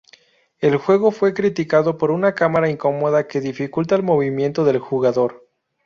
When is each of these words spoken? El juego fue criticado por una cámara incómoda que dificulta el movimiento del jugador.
El 0.57 0.77
juego 0.77 1.11
fue 1.11 1.35
criticado 1.35 1.99
por 1.99 2.09
una 2.09 2.33
cámara 2.33 2.67
incómoda 2.71 3.27
que 3.27 3.39
dificulta 3.39 3.93
el 3.93 4.01
movimiento 4.01 4.65
del 4.65 4.79
jugador. 4.79 5.47